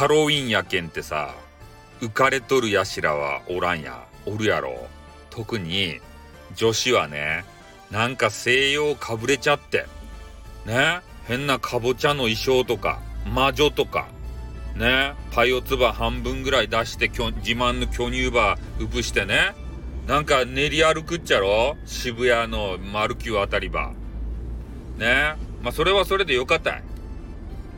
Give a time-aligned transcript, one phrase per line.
[0.00, 1.34] ハロウィンやけんってさ
[2.00, 4.02] 浮かれとるやしらはおらんや。
[4.24, 4.88] おるやろ。
[5.28, 6.00] 特に
[6.54, 7.44] 女子はね
[7.90, 9.84] なんか西洋かぶれちゃって。
[10.64, 11.00] ね？
[11.26, 14.08] 変なかぼちゃの衣装とか魔女とか。
[14.74, 15.12] ね？
[15.32, 17.22] パイオツバ半分ぐらい出して自
[17.52, 19.54] 慢の巨乳バーうぶしてね。
[20.06, 21.76] なんか練り歩くっちゃろ？
[21.84, 23.92] 渋谷の丸九あたりば。
[24.96, 25.34] ね？
[25.62, 26.82] まあそれはそれでよかったい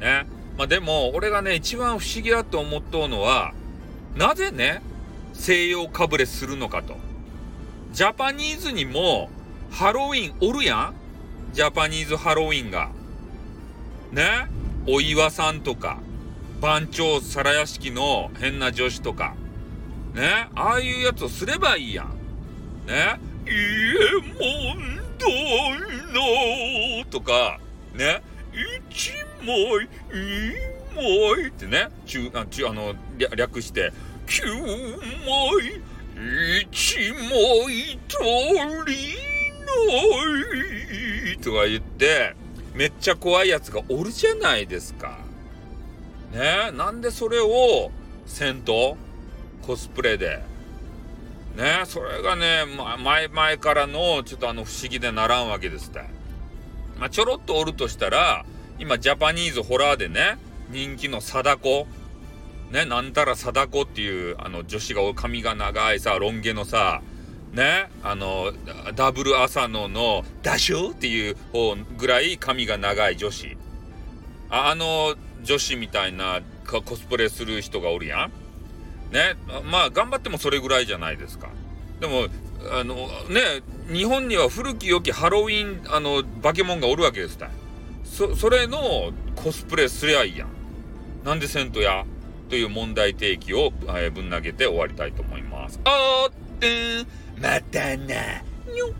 [0.00, 0.26] ね？
[0.60, 3.54] まあでも俺がね一番不思議だと思っとうのは
[4.14, 4.82] なぜね
[5.32, 6.98] 西洋かぶれするのかと。
[7.92, 9.30] ジャパニーズにも
[9.70, 10.94] ハロウィンおるやん？
[11.54, 12.90] ジャパニーズハロウィンが。
[14.12, 14.48] ね？
[14.86, 15.98] お岩さんとか
[16.60, 19.34] 番長皿屋敷の変な女子とか。
[20.12, 20.50] ね？
[20.54, 22.10] ああいうやつをすればいいやん。
[22.86, 23.18] ね？
[23.46, 25.26] イエモンド
[27.00, 27.58] のとか。
[27.94, 28.20] ね？
[28.90, 32.94] 一枚二枚ってね中あ中あの
[33.36, 33.92] 略して
[34.26, 34.60] 九枚
[36.62, 38.18] 一枚足
[38.86, 39.14] り
[39.66, 42.34] ないとか言って
[42.74, 45.18] めっちゃ怖いやつがおるじゃないですか。
[46.32, 47.90] ねなんでそれを
[48.26, 48.96] 戦闘
[49.62, 50.42] コスプレで。
[51.56, 56.04] ねそれがね、ま、前々からのちょっとあの不思議でならんわけですって。
[56.98, 58.44] まあ、ちょろっとおるとしたら、
[58.80, 60.38] 今ジャパニーズホラーでね、
[60.70, 61.86] 人気の貞子。
[62.72, 67.02] ね、なんたら貞子っていうあの女子が髪が長いさ、ロン毛のさ、
[67.52, 68.52] ね、あの、
[68.94, 73.54] ダブル浅野のダショーっていう方ぐらい髪が長い女子。
[74.48, 78.32] あの女子みたいなコスプレする人がおるやん。
[79.12, 79.36] ね、
[79.70, 81.50] まあ頑張ってもそれぐらいじゃないですか。
[82.00, 82.28] でも、
[82.72, 82.94] あの
[83.28, 87.50] ね、日本には古き良きハロウィン、あの、化け物がおるわけですた
[88.20, 90.48] そ、それのコスプレすりゃいいやん。
[91.24, 92.04] なんでせんとや
[92.50, 95.80] という問題提起を、えー、ぶん投げて終わりたいと思います。
[95.84, 97.06] あーって
[97.40, 98.42] またな。
[98.70, 98.92] にょ